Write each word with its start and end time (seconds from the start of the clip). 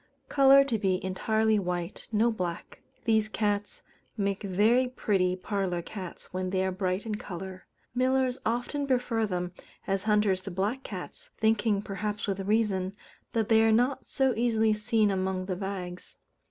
_Colour 0.29 0.63
to 0.63 0.79
be 0.79 0.99
entirely 1.05 1.59
white: 1.59 2.07
no 2.11 2.31
black. 2.31 2.81
These 3.05 3.29
cats 3.29 3.83
make 4.17 4.41
very 4.41 4.87
pretty 4.87 5.35
parlour 5.35 5.83
cats 5.83 6.33
when 6.33 6.49
they 6.49 6.65
are 6.65 6.71
bright 6.71 7.05
in 7.05 7.13
colour. 7.13 7.67
Millers 7.93 8.39
often 8.43 8.87
prefer 8.87 9.27
them 9.27 9.51
as 9.85 10.01
hunters 10.05 10.41
to 10.41 10.49
black 10.49 10.81
cats, 10.81 11.29
thinking, 11.37 11.83
perhaps 11.83 12.25
with 12.25 12.39
reason, 12.39 12.95
that 13.33 13.47
they 13.47 13.61
are 13.61 13.71
not 13.71 14.07
so 14.07 14.33
easily 14.35 14.73
seen 14.73 15.11
among 15.11 15.45
the 15.45 15.55
bags. 15.55 16.17